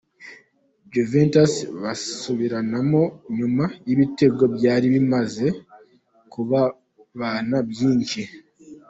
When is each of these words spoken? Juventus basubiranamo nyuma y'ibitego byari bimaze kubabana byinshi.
Juventus 0.93 1.53
basubiranamo 1.81 3.03
nyuma 3.37 3.65
y'ibitego 3.87 4.43
byari 4.55 4.85
bimaze 4.93 5.47
kubabana 6.31 7.57
byinshi. 7.69 8.21